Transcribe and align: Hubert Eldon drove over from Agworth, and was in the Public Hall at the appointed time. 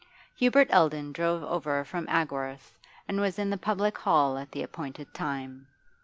Hubert 0.37 0.67
Eldon 0.71 1.11
drove 1.11 1.43
over 1.43 1.85
from 1.85 2.07
Agworth, 2.07 2.75
and 3.07 3.21
was 3.21 3.37
in 3.37 3.51
the 3.51 3.55
Public 3.57 3.99
Hall 3.99 4.35
at 4.35 4.51
the 4.51 4.63
appointed 4.63 5.13
time. 5.13 5.67